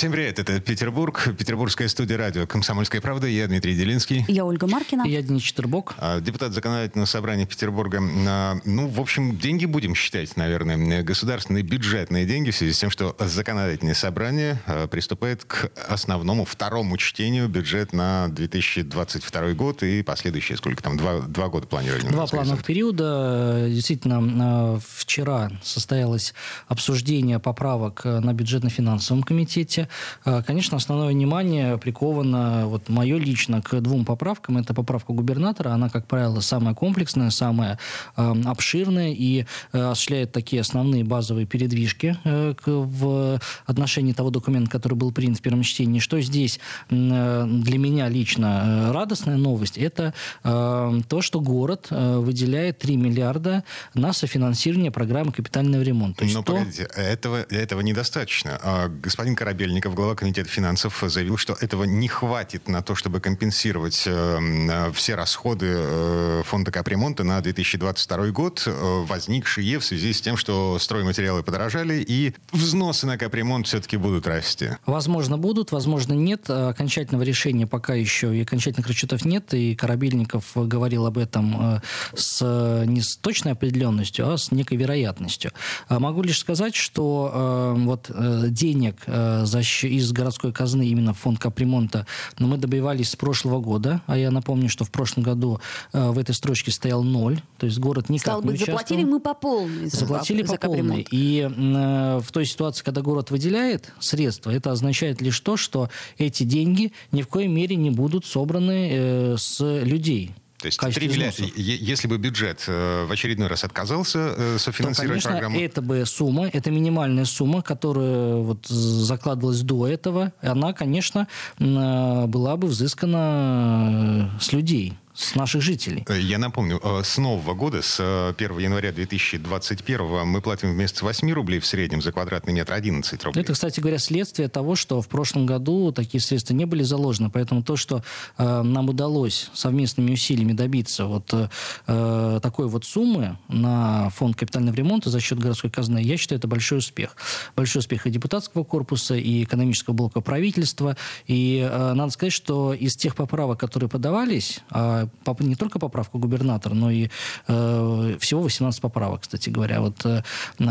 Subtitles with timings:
[0.00, 3.26] Всем привет, это Петербург, Петербургская студия радио «Комсомольская правда».
[3.26, 4.24] Я Дмитрий Делинский.
[4.28, 5.02] Я Ольга Маркина.
[5.06, 5.94] Я Денис Четербок.
[5.98, 8.00] А, депутат законодательного собрания Петербурга.
[8.00, 11.02] А, ну, в общем, деньги будем считать, наверное.
[11.02, 16.96] Государственные бюджетные деньги в связи с тем, что законодательное собрание а, приступает к основному второму
[16.96, 22.10] чтению бюджет на 2022 год и последующие, сколько там, два, два года планирования.
[22.10, 23.66] Два плановых периода.
[23.68, 26.32] Действительно, вчера состоялось
[26.68, 29.89] обсуждение поправок на бюджетно-финансовом комитете.
[30.24, 34.58] Э, конечно, основное внимание приковано, вот мое лично, к двум поправкам.
[34.58, 37.78] Это поправка губернатора, она, как правило, самая комплексная, самая
[38.16, 44.70] э, обширная и э, осуществляет такие основные базовые передвижки э, к, в отношении того документа,
[44.70, 46.00] который был принят в первом чтении.
[46.00, 50.14] Что здесь э, для меня лично э, радостная новость, это
[50.44, 53.64] э, то, что город э, выделяет 3 миллиарда
[53.94, 56.24] на софинансирование программы капитального ремонта.
[56.24, 56.52] Но то...
[56.52, 58.58] погодите, этого, этого недостаточно.
[58.62, 63.18] А, господин Корабельник Сальников, глава комитета финансов, заявил, что этого не хватит на то, чтобы
[63.20, 70.20] компенсировать э, все расходы э, фонда капремонта на 2022 год, э, возникшие в связи с
[70.20, 74.72] тем, что стройматериалы подорожали, и взносы на капремонт все-таки будут расти.
[74.84, 76.50] Возможно, будут, возможно, нет.
[76.50, 81.80] Окончательного решения пока еще и окончательных расчетов нет, и Корабельников говорил об этом э,
[82.14, 85.52] с, не с точной определенностью, а с некой вероятностью.
[85.88, 91.18] А могу лишь сказать, что э, вот э, денег за из городской казны именно в
[91.18, 92.06] фонд капремонта,
[92.38, 95.60] но мы добивались с прошлого года, а я напомню, что в прошлом году
[95.92, 98.78] э, в этой строчке стоял ноль, то есть город никак Стало не быть, участвовал.
[98.78, 99.90] заплатили мы по полной.
[99.90, 101.06] Заплатили за, по полной.
[101.10, 105.88] И э, в той ситуации, когда город выделяет средства, это означает лишь то, что
[106.18, 110.32] эти деньги ни в коей мере не будут собраны э, с людей.
[110.60, 115.28] То есть 3 миллиарда, если бы бюджет э, в очередной раз отказался э, софинансировать то,
[115.28, 115.60] конечно, программу...
[115.60, 121.28] это бы сумма, это минимальная сумма, которая вот закладывалась до этого, она, конечно,
[121.58, 126.04] э, была бы взыскана с людей с наших жителей.
[126.08, 128.00] Э, я напомню, э, с нового года, с
[128.36, 133.24] 1 э, января 2021 мы платим вместо 8 рублей в среднем за квадратный метр 11
[133.24, 133.42] рублей.
[133.42, 137.30] Это, кстати говоря, следствие того, что в прошлом году такие средства не были заложены.
[137.30, 138.02] Поэтому то, что
[138.38, 145.10] э, нам удалось совместными усилиями добиться вот э, такой вот суммы на фонд капитального ремонта
[145.10, 147.16] за счет городской казны, я считаю, это большой успех.
[147.56, 150.96] Большой успех и депутатского корпуса, и экономического блока правительства.
[151.26, 155.08] И э, надо сказать, что из тех поправок, которые подавались, э,
[155.40, 157.08] не только поправку губернатора, но и
[157.48, 159.80] э, всего 18 поправок, кстати говоря.
[159.80, 160.22] Вот э,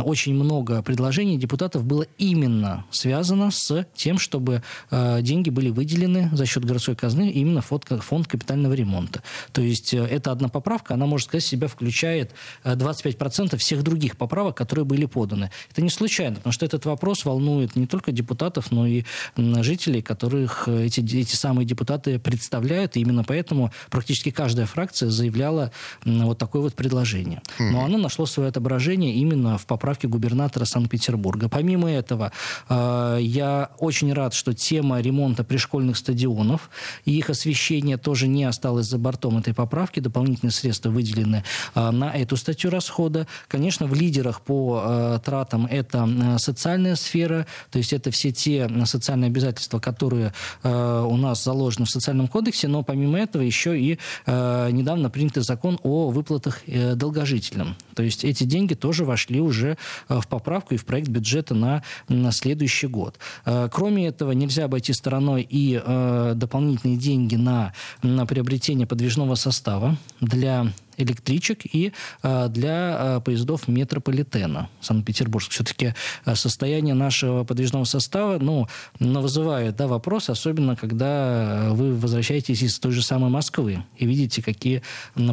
[0.03, 6.45] очень много предложений депутатов было именно связано с тем, чтобы э, деньги были выделены за
[6.45, 9.23] счет городской казны именно фонд, фонд капитального ремонта.
[9.51, 12.31] То есть э, эта одна поправка, она, можно сказать, себя включает
[12.63, 15.51] 25% э, всех других поправок, которые были поданы.
[15.71, 19.03] Это не случайно, потому что этот вопрос волнует не только депутатов, но и
[19.37, 22.97] жителей, которых эти, эти самые депутаты представляют.
[22.97, 25.71] И именно поэтому практически практически каждая фракция заявляла
[26.05, 27.41] вот такое вот предложение.
[27.59, 31.47] Но оно нашло свое отображение именно в поправке губернатора Санкт-Петербурга.
[31.49, 32.31] Помимо этого,
[32.69, 36.69] э, я очень рад, что тема ремонта пришкольных стадионов
[37.05, 39.99] и их освещение тоже не осталось за бортом этой поправки.
[40.01, 41.43] Дополнительные средства выделены
[41.75, 43.27] э, на эту статью расхода.
[43.47, 49.27] Конечно, в лидерах по э, тратам это социальная сфера, то есть это все те социальные
[49.27, 55.09] обязательства, которые у нас заложены в социальном кодексе, но помимо этого еще и э, недавно
[55.09, 57.75] принятый закон о выплатах э, долгожителям.
[57.95, 59.77] То есть эти деньги тоже вошли уже
[60.07, 63.17] э, в поправку и в проект бюджета на, на следующий год.
[63.45, 69.97] Э, кроме этого, нельзя обойти стороной и э, дополнительные деньги на, на приобретение подвижного состава
[70.21, 71.93] для электричек и
[72.23, 75.47] э, для э, поездов метрополитена Санкт-Петербург.
[75.49, 75.93] Все-таки
[76.25, 78.67] э, состояние нашего подвижного состава ну,
[78.99, 84.81] вызывает да, вопрос, особенно когда вы возвращаетесь из той же самой Москвы и видите, какие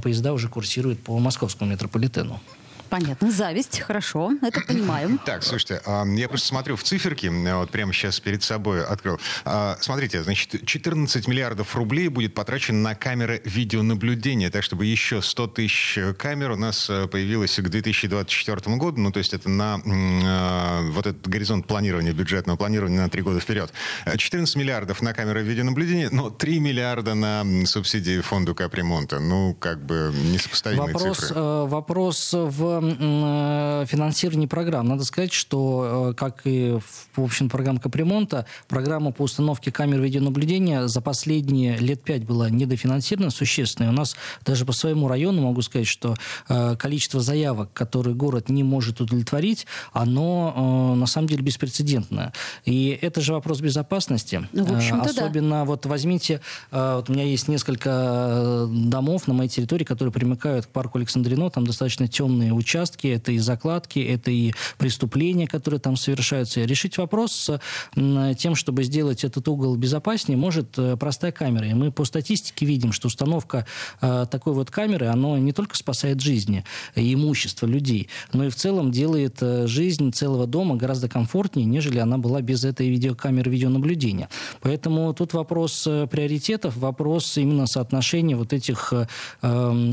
[0.03, 2.41] поезда уже курсируют по московскому метрополитену.
[2.89, 3.31] Понятно.
[3.31, 5.21] Зависть, хорошо, это понимаем.
[5.27, 9.19] Так, слушайте, а, я просто смотрю в циферки, вот прямо сейчас перед собой открыл.
[9.45, 15.47] А, смотрите, значит, 14 миллиардов рублей будет потрачено на камеры видеонаблюдения, так чтобы еще 100
[15.49, 20.91] тысяч камер у нас э, появилось к 2024 году, ну, то есть это на э,
[20.93, 23.73] вот этот горизонт планирования, бюджетного планирования на три года вперед.
[24.17, 29.19] 14 миллиардов на камеры видеонаблюдения, но 3 миллиарда на субсидии фонду капремонта.
[29.19, 31.41] Ну, как бы несопоставимые вопрос, цифры.
[31.41, 34.87] Э, вопрос в э, финансировании программ.
[34.89, 36.79] Надо сказать, что, э, как и
[37.15, 43.31] в общем программ капремонта, программа по установке камер видеонаблюдения за последние лет пять была недофинансирована
[43.31, 43.87] существенно.
[43.87, 46.15] И у нас даже по своему району могу сказать, что
[46.49, 52.33] э, количество заявок, которые город не может удовлетворить, оно на самом деле беспрецедентное.
[52.65, 54.49] И это же вопрос безопасности.
[54.53, 55.65] Ну, в Особенно, да.
[55.65, 56.41] вот возьмите,
[56.71, 61.67] вот у меня есть несколько домов на моей территории, которые примыкают к парку Александрино, там
[61.67, 66.65] достаточно темные участки, это и закладки, это и преступления, которые там совершаются.
[66.65, 67.61] решить вопрос с
[67.95, 71.69] тем, чтобы сделать этот угол безопаснее, может э, простая камера.
[71.69, 73.67] И мы по статистике видим, что установка
[74.01, 76.65] э, такой вот камеры, она не только спасает жизни
[76.97, 81.99] и имущество людей, но и в целом делает э, жизнь целого дома гораздо комфортнее, нежели
[81.99, 84.29] она была без этой видеокамеры видеонаблюдения.
[84.61, 89.07] Поэтому тут вопрос приоритетов, вопрос именно соотношения вот этих э,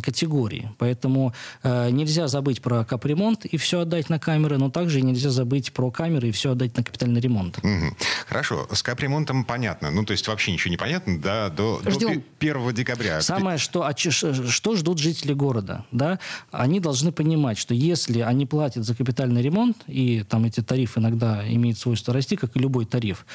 [0.01, 0.69] категорий.
[0.79, 1.33] Поэтому
[1.63, 6.29] нельзя забыть про капремонт и все отдать на камеры, но также нельзя забыть про камеры
[6.29, 7.59] и все отдать на капитальный ремонт.
[7.59, 7.95] Угу.
[8.27, 9.91] Хорошо, с капремонтом понятно.
[9.91, 11.89] Ну, то есть вообще ничего не понятно, да, до, до
[12.39, 13.21] 1 декабря.
[13.21, 16.19] Самое, что, а, что ждут жители города, да,
[16.51, 21.45] они должны понимать, что если они платят за капитальный ремонт, и там эти тарифы иногда
[21.47, 23.25] имеют свойство расти, как и любой тариф,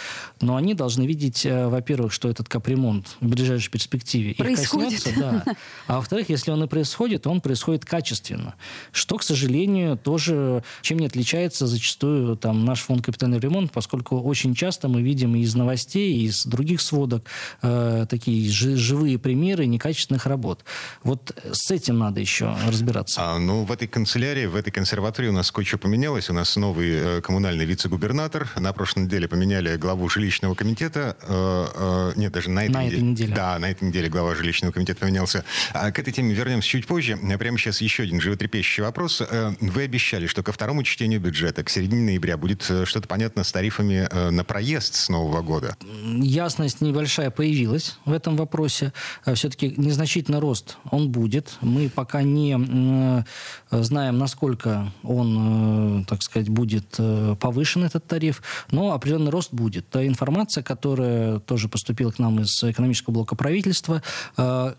[0.40, 4.92] но они должны видеть, э, во-первых, что этот капремонт в ближайшей перспективе Происходит.
[4.92, 5.44] их коснется, да.
[5.86, 8.54] А во-вторых, если он и происходит, он происходит качественно.
[8.92, 14.54] Что, к сожалению, тоже чем не отличается зачастую там, наш фонд капитальный ремонт, поскольку очень
[14.54, 17.24] часто мы видим из новостей, из других сводок
[17.62, 20.64] э, такие живые примеры некачественных работ.
[21.02, 23.20] Вот с этим надо еще разбираться.
[23.20, 26.30] А, ну, в этой канцелярии, в этой консерватории у нас кое-что поменялось.
[26.30, 28.48] У нас новый э, коммунальный вице-губернатор.
[28.56, 31.16] На прошлой неделе поменяли главу жилищного комитета.
[31.22, 32.96] Э, э, нет, даже на этой, на неделе.
[32.96, 33.34] этой неделе.
[33.34, 35.44] Да, на этой неделе глава жилищного комитета поменялся.
[35.72, 37.18] А к этой теме вернемся чуть позже.
[37.38, 39.07] Прямо сейчас еще один животрепещущий вопрос.
[39.20, 43.44] Э, вы обещали, что ко второму чтению бюджета, к середине ноября, будет э, что-то понятно
[43.44, 45.76] с тарифами э, на проезд с Нового года.
[46.20, 48.92] Ясность небольшая появилась в этом вопросе.
[49.34, 51.56] Все-таки незначительный рост он будет.
[51.60, 53.24] Мы пока не
[53.70, 56.98] знаем, насколько он, так сказать, будет
[57.40, 59.88] повышен, этот тариф, но определенный рост будет.
[59.88, 64.02] Та информация, которая тоже поступила к нам из экономического блока правительства,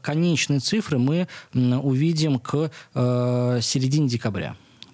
[0.01, 4.18] конечный цифры мы увидим к середине декабря.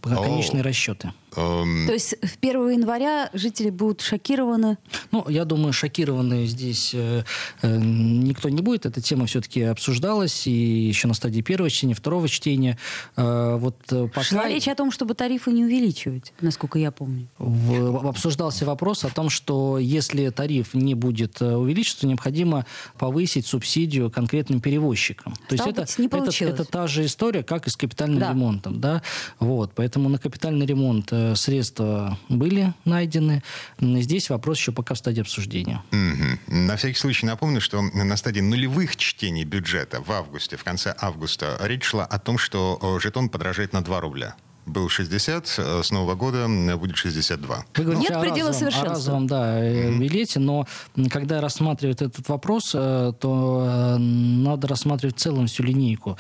[0.02, 1.12] Конечные расчеты.
[1.36, 1.88] Эм...
[1.88, 4.78] То есть в 1 января жители будут шокированы?
[5.12, 7.24] Ну, я думаю, шокированы здесь э,
[7.62, 8.86] э, никто не будет.
[8.86, 12.78] Эта тема все-таки обсуждалась и еще на стадии первого чтения, второго чтения.
[13.16, 14.24] Э, вот э, пока...
[14.24, 17.28] Шла речь о том, чтобы тарифы не увеличивать, насколько я помню.
[17.38, 22.66] В, обсуждался вопрос о том, что если тариф не будет э, увеличиваться, необходимо
[22.98, 25.34] повысить субсидию конкретным перевозчикам.
[25.48, 28.32] То есть это, не это, это та же история, как и с капитальным да.
[28.32, 28.80] ремонтом.
[28.80, 29.02] Да?
[29.40, 33.42] Вот, поэтому на капитальный ремонт э, средства были найдены.
[33.80, 35.82] Здесь вопрос еще пока в стадии обсуждения.
[35.92, 36.56] Угу.
[36.56, 41.58] На всякий случай напомню, что на стадии нулевых чтений бюджета в августе, в конце августа,
[41.62, 46.16] речь шла о том, что жетон подорожает на 2 рубля был 60, э, с Нового
[46.16, 46.48] года
[46.78, 47.66] будет 62.
[47.76, 48.92] Вы говорите Нет предела разовом, совершенства.
[48.92, 49.98] О разовом, да, mm-hmm.
[49.98, 50.68] билете, но
[51.10, 56.18] когда рассматривают этот вопрос, э, то надо рассматривать в целом всю линейку.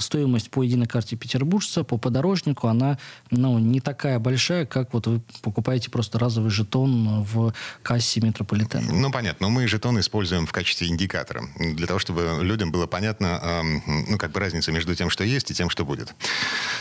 [0.00, 2.98] Стоимость по единой карте петербуржца, по подорожнику, она
[3.30, 8.92] ну, не такая большая, как вот вы покупаете просто разовый жетон в кассе метрополитена.
[8.92, 13.62] Ну, понятно, но мы жетон используем в качестве индикатора, для того, чтобы людям было понятно,
[13.86, 16.14] ну, как бы разница между тем, что есть, и тем, что будет.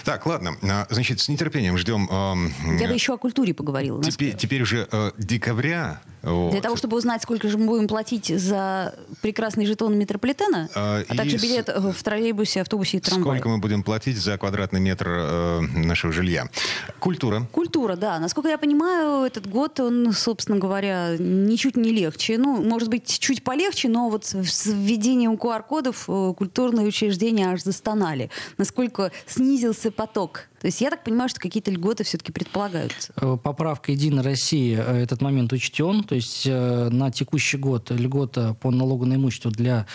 [0.04, 0.58] Так, ладно.
[0.94, 2.08] Значит, с нетерпением ждем...
[2.10, 4.04] Э, Я бы еще о культуре поговорила.
[4.04, 6.02] Теперь, теперь уже э, декабря.
[6.24, 6.52] Вот.
[6.52, 11.16] Для того, чтобы узнать, сколько же мы будем платить за прекрасный жетон метрополитена, э, а
[11.16, 13.40] также билет в троллейбусе, автобусе и трамвае.
[13.40, 16.48] Сколько мы будем платить за квадратный метр э, нашего жилья.
[17.00, 17.46] Культура.
[17.52, 18.20] Культура, да.
[18.20, 22.38] Насколько я понимаю, этот год, он, собственно говоря, ничуть не легче.
[22.38, 28.30] Ну, может быть, чуть полегче, но вот с введением QR-кодов э, культурные учреждения аж застонали.
[28.58, 33.12] Насколько снизился поток то есть я так понимаю, что какие-то льготы все-таки предполагаются.
[33.18, 36.06] Э, поправка «Единой России» э, этот момент учтен.
[36.14, 39.88] То есть э, на текущий год льгота по налогу на имущество для,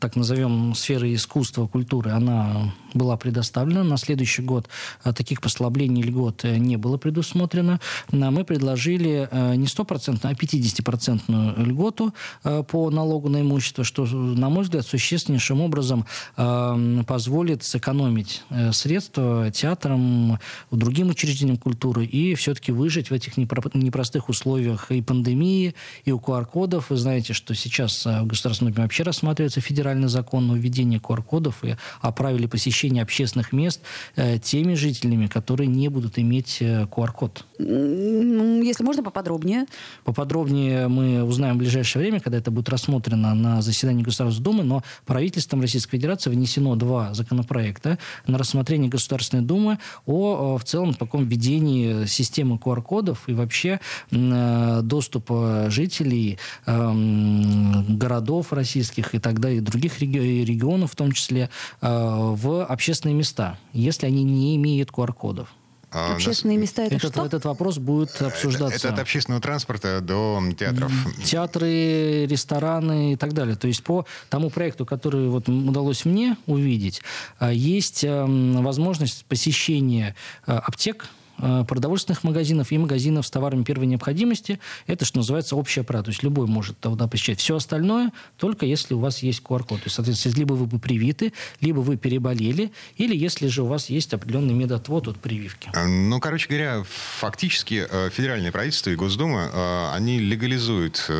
[0.00, 3.84] так назовем, сферы искусства, культуры, она была предоставлена.
[3.84, 4.68] На следующий год
[5.02, 7.80] таких послаблений льгот не было предусмотрено.
[8.10, 14.86] Мы предложили не 100%, а 50% льготу по налогу на имущество, что, на мой взгляд,
[14.86, 20.38] существеннейшим образом позволит сэкономить средства театра театрам,
[20.70, 25.74] другим учреждениям культуры и все-таки выжить в этих непростых условиях и пандемии,
[26.04, 26.90] и у QR-кодов.
[26.90, 32.12] Вы знаете, что сейчас в Государственном вообще рассматривается федеральный закон о введении QR-кодов и о
[32.12, 33.80] правиле посещения посещения общественных мест
[34.16, 37.44] э, теми жителями, которые не будут иметь э, QR-код.
[37.58, 39.66] Если можно, поподробнее.
[40.04, 44.82] Поподробнее мы узнаем в ближайшее время, когда это будет рассмотрено на заседании Государственной Думы, но
[45.04, 52.06] правительством Российской Федерации внесено два законопроекта на рассмотрение Государственной Думы о, в целом таком введении
[52.06, 60.92] системы QR-кодов и вообще э, доступа жителей эм, городов российских и тогда и других регионов
[60.92, 61.50] в том числе
[61.80, 65.48] э, в общественные места, если они не имеют QR-кодов.
[65.90, 67.24] А, Общественные места это этот, что?
[67.24, 68.76] Этот вопрос будет обсуждаться.
[68.76, 70.92] Это, это от общественного транспорта до театров.
[71.24, 73.56] Театры, рестораны и так далее.
[73.56, 77.00] То есть по тому проекту, который вот удалось мне увидеть,
[77.38, 80.14] а, есть эм, возможность посещения
[80.46, 84.58] э, аптек, продовольственных магазинов и магазинов с товарами первой необходимости.
[84.86, 86.06] Это, что называется, общая правда.
[86.06, 87.38] То есть любой может туда посещать.
[87.40, 89.80] Все остальное только если у вас есть QR-код.
[89.80, 94.14] То есть, соответственно, либо вы привиты, либо вы переболели, или если же у вас есть
[94.14, 95.70] определенный медотвод от прививки.
[95.74, 101.10] Э, ну, короче говоря, фактически э, федеральное правительство и Госдума, они легализуют,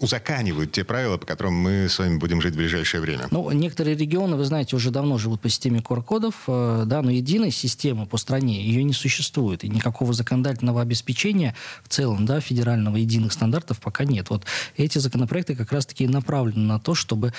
[0.00, 3.28] узаканивают те правила, по которым мы с вами будем жить в ближайшее время.
[3.30, 8.06] Ну, некоторые регионы, вы знаете, уже давно живут по системе QR-кодов, да, но единой системы
[8.06, 9.64] по стране ее не существует существует.
[9.64, 14.30] И никакого законодательного обеспечения в целом, да, федерального единых стандартов пока нет.
[14.30, 14.44] Вот
[14.76, 17.32] эти законопроекты как раз-таки направлены на то, чтобы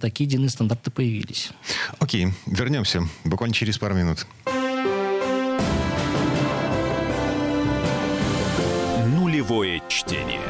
[0.00, 1.50] такие единые стандарты появились.
[1.98, 4.26] Окей, вернемся буквально через пару минут.
[9.16, 10.49] Нулевое чтение.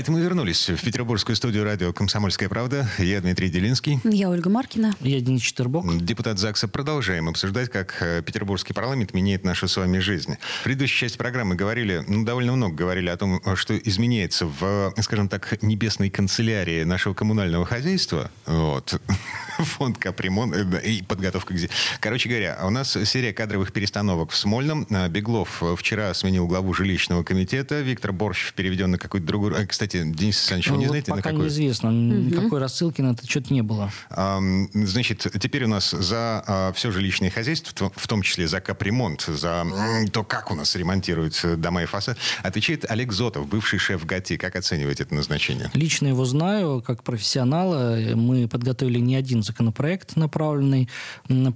[0.00, 2.88] Это мы вернулись в петербургскую студию радио «Комсомольская правда».
[2.96, 4.00] Я Дмитрий Делинский.
[4.02, 4.94] Я Ольга Маркина.
[5.00, 5.94] Я Денис Четербок.
[6.02, 6.68] Депутат ЗАГСа.
[6.68, 10.38] Продолжаем обсуждать, как э, петербургский парламент меняет нашу с вами жизнь.
[10.60, 15.28] В предыдущей части программы говорили, ну, довольно много говорили о том, что изменяется в, скажем
[15.28, 18.30] так, небесной канцелярии нашего коммунального хозяйства.
[18.46, 18.98] Вот.
[19.58, 21.58] Фонд капремонт э, и подготовка к...
[22.00, 24.86] Короче говоря, у нас серия кадровых перестановок в Смольном.
[24.88, 27.82] Э, Беглов вчера сменил главу жилищного комитета.
[27.82, 29.66] Виктор Борщев переведен на какой-то другой...
[29.66, 31.44] Кстати, кстати, Денис Александрович, вы не вот знаете, пока на какой?
[31.46, 31.88] неизвестно.
[31.88, 31.96] Угу.
[31.96, 33.90] Никакой рассылки на это что-то не было.
[34.10, 34.40] А,
[34.72, 39.66] значит, теперь у нас за а, все жилищное хозяйство, в том числе за капремонт, за
[40.12, 44.36] то, как у нас ремонтируют дома и фасады, отвечает Олег Зотов, бывший шеф ГАТИ.
[44.36, 45.70] Как оцениваете это назначение?
[45.74, 47.98] Лично его знаю, как профессионала.
[48.14, 50.88] Мы подготовили не один законопроект, направленный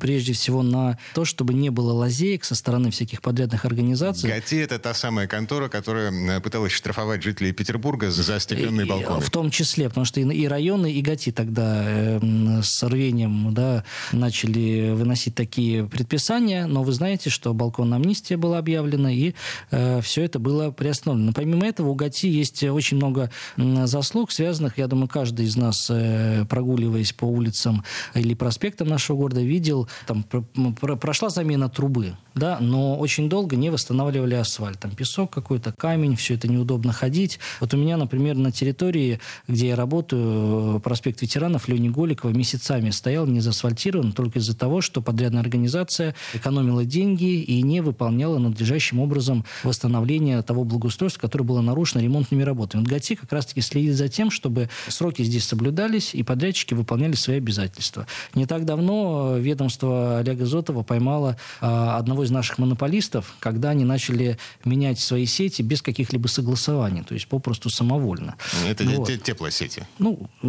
[0.00, 4.28] прежде всего на то, чтобы не было лазеек со стороны всяких подрядных организаций.
[4.28, 9.20] ГАТИ– это та самая контора, которая пыталась штрафовать жителей Петербурга за остекленные балконы.
[9.20, 14.92] В том числе, потому что и районы, и ГАТИ тогда э, с рвением да, начали
[14.92, 19.34] выносить такие предписания, но вы знаете, что балкон амнистия была объявлена, и
[19.70, 21.32] э, все это было приостановлено.
[21.32, 26.44] Помимо этого, у ГАТИ есть очень много заслуг, связанных, я думаю, каждый из нас, э,
[26.48, 32.98] прогуливаясь по улицам или проспектам нашего города, видел, там про прошла замена трубы, да, но
[32.98, 34.80] очень долго не восстанавливали асфальт.
[34.80, 37.38] Там песок какой-то, камень, все это неудобно ходить.
[37.60, 39.18] Вот у меня, например, на территории,
[39.48, 45.02] где я работаю, проспект ветеранов Лени Голикова месяцами стоял не заасфальтирован только из-за того, что
[45.02, 52.02] подрядная организация экономила деньги и не выполняла надлежащим образом восстановление того благоустройства, которое было нарушено
[52.02, 52.82] ремонтными работами.
[52.82, 57.38] Вот ГАТИ как раз-таки следит за тем, чтобы сроки здесь соблюдались и подрядчики выполняли свои
[57.38, 58.06] обязательства.
[58.34, 64.38] Не так давно ведомство Олега Зотова поймало а, одного из наших монополистов, когда они начали
[64.64, 68.36] менять свои сети без каких-либо согласований, то есть попросту самовольно.
[68.66, 69.22] Это вот.
[69.22, 69.86] теплосети.
[69.98, 70.46] Ну, а,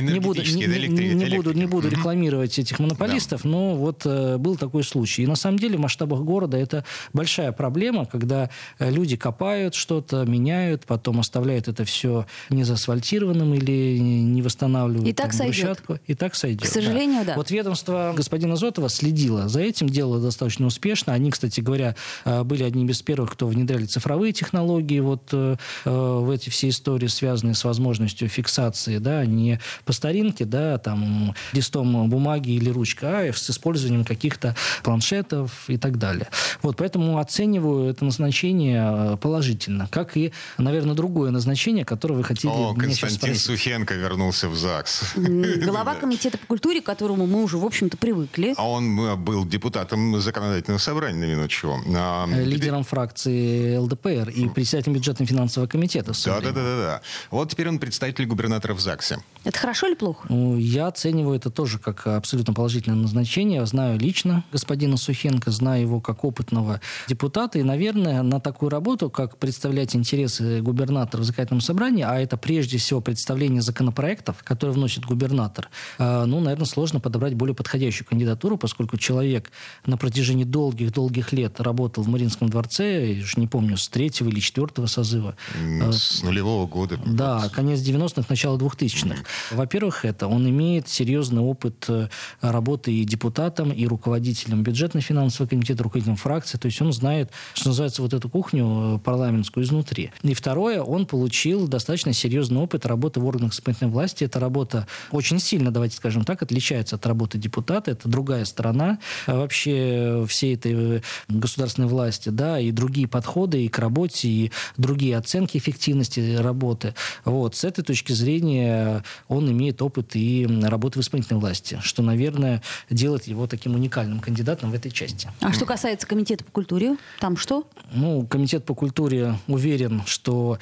[0.00, 1.14] не буду, не, электри...
[1.14, 3.48] не, буду, не буду рекламировать этих монополистов, да.
[3.48, 5.22] но вот э, был такой случай.
[5.22, 10.24] И на самом деле в масштабах города это большая проблема, когда э, люди копают что-то,
[10.24, 15.64] меняют, потом оставляют это все не заасфальтированным или не восстанавливают и так там, сойдет.
[15.64, 15.98] брусчатку.
[16.06, 16.68] И так сойдет.
[16.68, 17.32] К сожалению, да.
[17.32, 17.36] да.
[17.36, 21.12] Вот ведомство господина Зотова следило за этим, делало достаточно успешно.
[21.12, 21.94] Они, кстати говоря,
[22.24, 26.68] э, были одними из первых, кто внедряли цифровые технологии вот э, в эти эти все
[26.68, 33.30] истории, связанные с возможностью фиксации, да, не по старинке, да, там, листом бумаги или ручкой,
[33.30, 36.28] а с использованием каких-то планшетов и так далее.
[36.62, 42.52] Вот, поэтому оцениваю это назначение э, положительно, как и, наверное, другое назначение, которое вы хотели
[42.52, 43.36] О, сейчас Константин.
[43.36, 45.14] Сухенко вернулся в ЗАГС.
[45.16, 48.54] Глава комитета по культуре, к которому мы уже, в общем-то, привыкли.
[48.56, 51.80] А он э, был депутатом законодательного собрания, на минуточку.
[51.94, 56.12] А, Лидером фракции ЛДПР и председателем бюджетно-финансового комитета.
[56.12, 57.00] свое Да, да, да, да, да.
[57.30, 59.18] Вот теперь он представитель губернатора в ЗАГСе.
[59.44, 60.26] Это хорошо или плохо?
[60.28, 63.64] Ну, Я оцениваю это тоже как абсолютно положительное назначение.
[63.66, 67.58] Знаю лично господина Сухенко, знаю его как опытного депутата.
[67.58, 72.78] И, наверное, на такую работу, как представлять интересы губернатора в законодательном собрании, а это прежде
[72.78, 78.96] всего представление законопроектов, которые вносит губернатор, э, ну, наверное, сложно подобрать более подходящую кандидатуру, поскольку
[78.96, 79.50] человек
[79.86, 84.40] на протяжении долгих-долгих лет работал в Мариинском дворце, я уж не помню, с третьего или
[84.40, 85.36] четвертого созыва.
[85.54, 86.98] М, С нулевого года.
[87.06, 89.22] Да, конец 90-х, начало 2000-х.
[89.52, 92.08] Во-первых, это он имеет серьезный опыт э,
[92.40, 96.58] работы и депутатом, и руководителем бюджетно-финансового комитета, руководителем фракции.
[96.58, 100.10] То есть он знает, что называется, вот эту кухню э, парламентскую изнутри.
[100.22, 104.24] И второе, он получил достаточно серьезный опыт работы в органах исполнительной власти.
[104.24, 107.92] Эта работа очень сильно, давайте скажем так, отличается от работы депутата.
[107.92, 113.78] Это другая сторона э, вообще всей этой государственной власти, да, и другие подходы и к
[113.78, 116.94] работе, и другие оценки эффективности работы.
[117.24, 117.54] Вот.
[117.56, 123.24] С этой точки зрения он имеет опыт и работы в исполнительной власти, что, наверное, делает
[123.26, 125.28] его таким уникальным кандидатом в этой части.
[125.40, 127.66] А что касается комитета по культуре, там что?
[127.92, 130.58] Ну, комитет по культуре уверен, что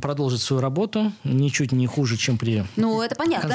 [0.00, 3.54] продолжит свою работу ничуть не хуже, чем при Ну, это понятно.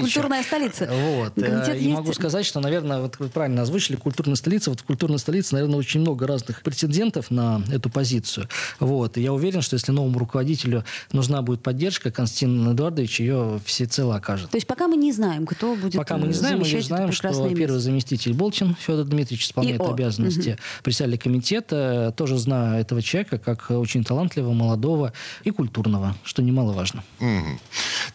[0.00, 0.88] Культурная столица.
[0.90, 1.34] Вот.
[1.34, 1.96] Комитет Э, И есть?
[1.96, 4.70] могу сказать, что, наверное, вот вы правильно озвучили, культурная столица.
[4.70, 8.48] Вот в культурной столице, наверное, очень много разных претендентов на эту позицию.
[8.80, 9.16] Вот.
[9.18, 10.77] И я уверен, что если новому руководителю
[11.12, 14.50] нужна будет поддержка, Константин Эдуардович ее всецело окажет.
[14.50, 17.12] То есть пока мы не знаем, кто будет Пока мы не знаем, мы лишь знаем,
[17.12, 17.80] что прекрасное первый место.
[17.80, 22.12] заместитель Болчин Федор Дмитриевич исполняет И- обязанности председателя комитета.
[22.16, 25.12] Тоже знаю этого человека как очень талантливого, молодого
[25.44, 27.02] и культурного, что немаловажно.
[27.20, 27.58] Мгм.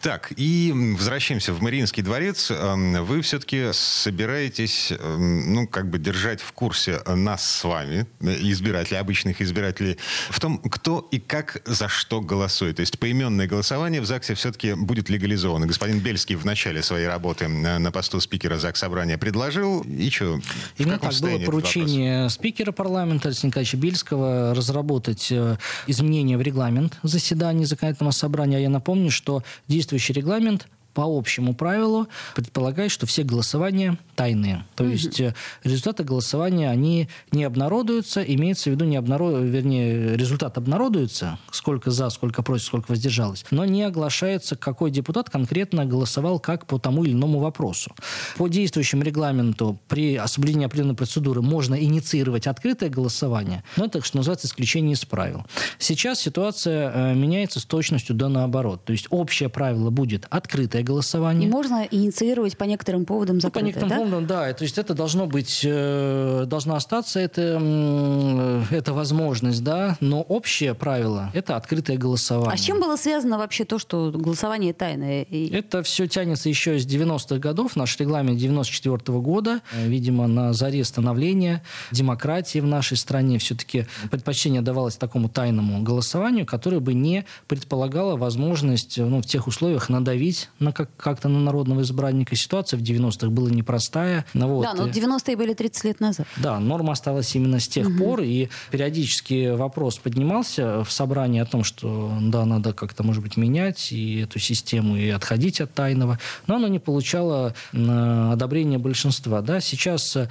[0.00, 2.50] Так, и возвращаемся в Мариинский дворец.
[2.50, 8.36] Эм, Вы все-таки собираетесь, эм, ну, как бы держать в курсе нас с вами, э,
[8.50, 9.96] избирателей, обычных избирателей,
[10.30, 12.43] в том, кто и как за что голосует.
[12.48, 15.66] То есть поименное голосование в ЗАГСе все-таки будет легализовано.
[15.66, 19.82] Господин Бельский в начале своей работы э, на посту спикера ЗАГС Собрания предложил.
[19.82, 20.40] И что,
[20.78, 27.64] Именно так было поручение спикера парламента Алексея Николаевича Бельского разработать э, изменения в регламент заседаний
[27.64, 28.56] законодательного собрания.
[28.58, 34.64] А я напомню, что действующий регламент по общему правилу предполагает, что все голосования тайные.
[34.76, 39.40] То есть э, результаты голосования, они не обнародуются, имеется в виду не обнаро...
[39.40, 45.84] вернее, результат обнародуется, сколько за, сколько против, сколько воздержалось, но не оглашается, какой депутат конкретно
[45.84, 47.92] голосовал как по тому или иному вопросу.
[48.36, 54.46] По действующему регламенту при соблюдении определенной процедуры можно инициировать открытое голосование, но это, что называется,
[54.46, 55.44] исключение из правил.
[55.78, 58.84] Сейчас ситуация э, меняется с точностью до наоборот.
[58.84, 61.48] То есть общее правило будет открытое голосование.
[61.48, 63.96] И можно инициировать по некоторым поводам Ну, по закрытое, некоторым да?
[63.96, 64.52] поводам, да.
[64.52, 69.96] То есть это должно быть, э, должна остаться эта, м, эта возможность, да.
[70.00, 72.52] Но общее правило– это открытое голосование.
[72.52, 75.22] А с чем было связано вообще то, что голосование тайное?
[75.22, 77.76] И- Это все тянется еще с 90-х годов.
[77.76, 84.62] Наш регламент 94 года, э, видимо, на заре становления демократии в нашей стране все-таки предпочтение
[84.62, 90.72] давалось такому тайному голосованию, которое бы не предполагало возможность ну, в тех условиях надавить на
[90.74, 92.36] как- как-то на народного избранника.
[92.36, 94.24] Ситуация в 90-х была непростая.
[94.34, 96.26] Ну, вот, Да, но э, 90-е были 30 лет назад.
[96.36, 101.64] да, норма осталась именно с тех пор, и периодически вопрос поднимался в собрании о том,
[101.64, 106.56] что да, надо как-то, может быть, менять и эту систему, и отходить от тайного, но
[106.56, 109.40] оно не получало э, одобрения большинства.
[109.40, 109.60] Да?
[109.60, 110.28] Сейчас э,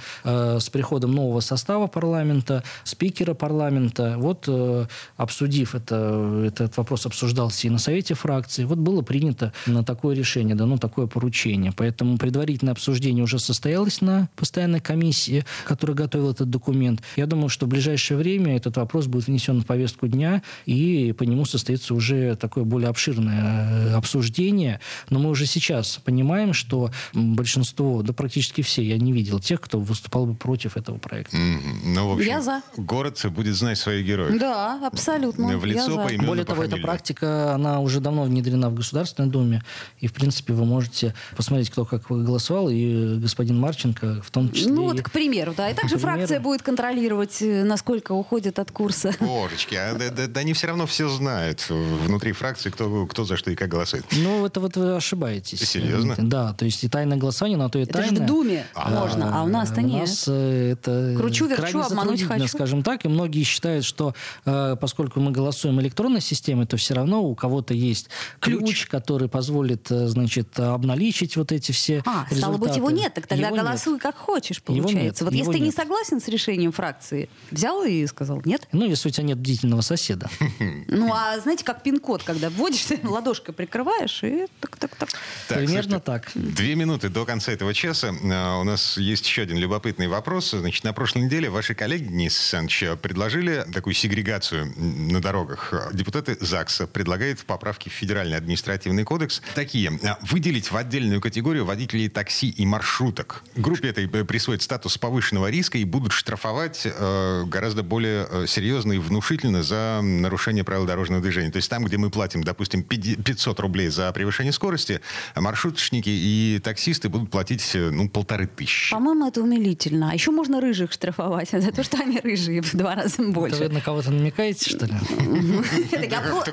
[0.60, 7.70] с приходом нового состава парламента, спикера парламента, вот э, обсудив это, этот вопрос обсуждался и
[7.70, 11.72] на совете фракции, вот было принято на такое решение, дано такое поручение.
[11.76, 17.02] Поэтому предварительное обсуждение уже состоялось на постоянной комиссии, которая готовила этот документ.
[17.16, 21.22] Я думаю, что в ближайшее время этот вопрос будет внесен в повестку дня, и по
[21.22, 24.80] нему состоится уже такое более обширное э, обсуждение.
[25.10, 29.78] Но мы уже сейчас понимаем, что большинство, да практически все, я не видел тех, кто
[29.78, 31.36] выступал бы против этого проекта.
[31.36, 31.94] Мгм.
[31.94, 32.62] Ну, в общем, Я за.
[32.76, 34.38] город будет знать своих героев.
[34.40, 35.58] Да, абсолютно.
[35.58, 36.02] В Я лицо за.
[36.04, 36.86] по имени Более по того, эта фамилии.
[36.86, 39.62] практика, она уже давно внедрена в Государственной Думе.
[40.00, 44.72] И, в принципе, вы можете посмотреть, кто как голосовал, и господин Марченко в том числе.
[44.72, 45.68] Ну вот, к примеру, да.
[45.68, 46.16] И также примеру.
[46.16, 49.12] фракция будет контролировать, э, насколько уходят от курса.
[49.20, 53.36] Божечки, а да, да, да они все равно все знают внутри фракции, кто, кто за
[53.36, 54.06] что и как голосует.
[54.12, 55.60] Ну, это вот вы ошибаетесь.
[55.60, 56.14] Серьезно?
[56.18, 58.16] Да, то есть и тайное голосование, но то и Это тайное.
[58.16, 60.00] же в Думе можно, а у нас-то у нет.
[60.00, 62.48] нас э, это Кручу, верчу, обмануть хочу.
[62.48, 63.04] скажем так.
[63.04, 64.14] И многие считают, что
[64.46, 68.08] э, поскольку мы голосуем электронной системой, то все равно у кого-то есть
[68.40, 68.86] ключ, Ключ.
[68.86, 72.94] который позволит, значит, обналичить вот эти все А, стало быть, его результаты.
[72.94, 73.64] нет, так тогда Его нет.
[73.66, 75.24] голосуй как хочешь, Его нет, получается.
[75.24, 75.74] Вот его если ты не нет.
[75.76, 78.66] согласен с решением фракции, взял и сказал нет.
[78.72, 80.28] Ну, если у тебя нет бдительного соседа.
[80.86, 85.10] Ну, а знаете, как пин-код, когда вводишь, ты ладошкой прикрываешь, и так-так-так.
[85.48, 86.30] Так, Примерно так.
[86.34, 88.14] Две минуты до конца этого часа.
[88.24, 90.50] А, У нас есть еще один любопытный вопрос.
[90.50, 95.90] Значит, на прошлой неделе ваши коллеги, Денис Александрович, предложили такую сегрегацию на дорогах.
[95.92, 99.93] Депутаты ЗАГСа предлагают поправки в Федеральный административный кодекс такие.
[100.02, 103.44] А, Выделить в отдельную категорию водителей такси и маршруток.
[103.56, 108.92] Группе этой э, присвоит статус повышенного риска и будут штрафовать э, гораздо более э, серьезно
[108.92, 111.50] и внушительно за нарушение правил дорожного движения.
[111.50, 115.00] То есть там, где мы платим, допустим, 50 500 рублей за превышение скорости,
[115.34, 118.92] маршруточники и таксисты будут платить, э, ну, полторы тысячи.
[118.92, 120.10] По-моему, это умилительно.
[120.10, 123.32] А еще можно рыжих штрафовать за то, что они рыжие в два раза Это вы
[123.32, 123.68] больше.
[123.68, 124.94] на кого-то намекаете, что ли?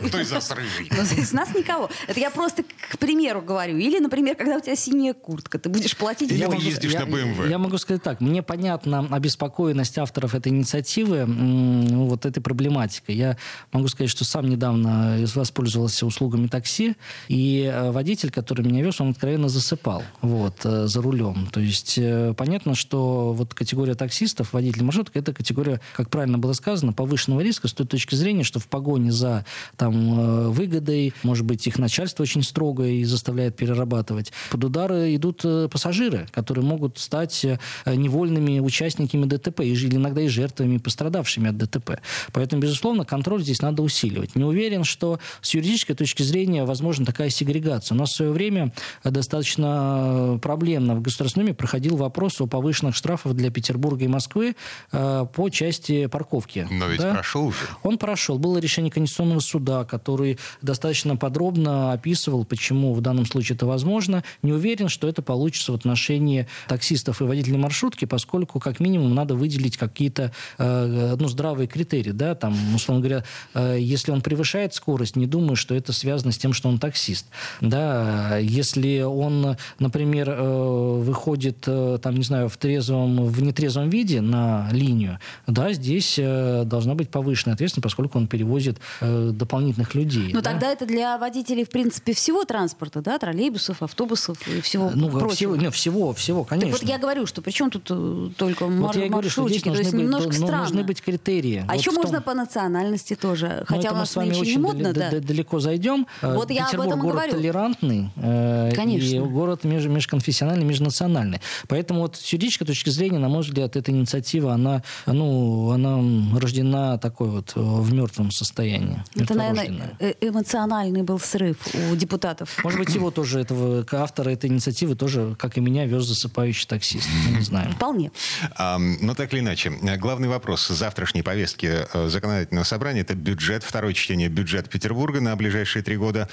[0.08, 0.91] Кто, из нас рыжий?
[0.91, 1.89] Ну, С нас никого.
[2.08, 3.78] Это я просто к примеру говорю.
[3.78, 7.10] Или, например, когда у тебя синяя куртка, ты будешь платить Или ты ездишь я, на
[7.10, 7.50] BMW.
[7.50, 8.20] Я могу сказать так.
[8.20, 13.15] Мне понятна обеспокоенность авторов этой инициативы ну, вот этой проблематикой.
[13.15, 13.38] Я
[13.72, 16.96] могу сказать, что сам недавно воспользовался услугами такси,
[17.28, 21.48] и э, водитель, который меня вез, он откровенно засыпал вот, э, за рулем.
[21.52, 26.54] То есть э, понятно, что вот категория таксистов, водителей маршруток, это категория, как правильно было
[26.54, 29.46] сказано, повышенного риска с той точки зрения, что в погоне за
[29.78, 35.67] там, выгодой, может быть, их начальство очень строгое и заставляет перерабатывать, под удары идут э,
[35.71, 41.99] пассажиры, которые могут стать э, невольными участниками ДТП, или иногда и жертвами, пострадавшими от ДТП.
[42.34, 44.36] Поэтому, безусловно, контроль здесь надо усиливать.
[44.36, 47.95] Не уверен, что с юридической точки зрения возможна такая сегрегация.
[47.95, 52.95] У нас в свое время э, достаточно проблемно в Государственном Думе проходил вопрос о повышенных
[52.95, 54.55] штрафах для Петербурга и Москвы
[54.91, 56.67] по части парковки.
[56.69, 57.13] Но ведь Да?
[57.13, 57.57] прошел уже.
[57.84, 58.38] Он прошел.
[58.38, 64.24] Было решение Конституционного суда, который достаточно подробно описывал, почему в данном случае это возможно.
[64.41, 69.36] Не уверен, что это получится в отношении таксистов и водителей маршрутки, поскольку как минимум надо
[69.36, 72.12] выделить какие-то э, ну, здравые критерии.
[72.12, 72.36] Да?
[72.36, 76.54] Там, условно говоря, э, если он превышает скорость, не думаю, что это связано с тем,
[76.54, 77.28] что он таксист.
[77.62, 78.38] Да?
[78.38, 84.69] Если он, например, э, выходит, э, там, не знаю, в, трезвом, в нетрезвом виде на
[84.71, 90.32] линию, да, здесь э, должна быть повышенная ответственность, поскольку он перевозит э, дополнительных людей.
[90.34, 90.52] Ну, да.
[90.52, 95.30] тогда это для водителей, в принципе, всего транспорта, да, троллейбусов, автобусов и всего Ну, прочего.
[95.36, 96.72] всего, не, всего, всего, Так конечно.
[96.72, 99.64] вот я говорю, что при чем тут э, только Вот мар- я говорю, что здесь
[99.66, 100.58] есть быть, немножко ну, странно.
[100.58, 101.66] должны быть критерии.
[101.68, 103.58] А Вот еще том- можно по национальности тоже.
[103.62, 105.10] Ну, Хотя это у нас с вами очень не модно, да.
[105.20, 106.08] далеко зайдем.
[106.22, 107.32] Э, Вот я об Петербург этом город говорю.
[107.34, 109.16] толерантный э, Конечно.
[109.16, 111.42] и город меж- межконфессиональный, межнациональный.
[111.68, 116.00] Поэтому вот с юридической точки зрения, на мой взгляд, эта инициатива, она, ну, она
[116.40, 119.04] рождена такой вот э, в мертвом состоянии.
[119.16, 121.58] Это, наверное, э- эмоциональный был срыв
[121.92, 122.60] у депутатов.
[122.64, 127.08] Может быть, его тоже, этого автора этой инициативы тоже, как и меня, вез засыпающий таксист.
[127.27, 127.71] Мы не знаем.
[127.73, 128.12] Вполне.
[128.58, 134.30] Но так или иначе, главный вопрос завтрашней повестки э, законодательного собрания– это бюджет, второе чтение
[134.30, 136.27] бюджета Петербурга на ближайшие три года.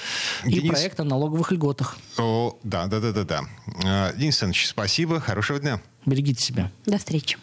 [0.44, 1.97] И Денис- проект о налоговых льготах.
[2.16, 3.40] О, да, да, да, да, да.
[3.85, 5.81] Э, Денис Александрович, спасибо, хорошего дня.
[6.07, 6.71] Берегите себя.
[6.87, 7.37] До встречи.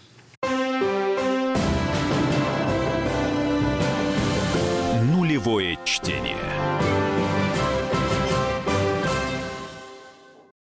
[5.04, 6.38] Нулевое чтение.